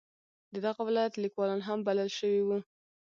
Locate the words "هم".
1.67-1.79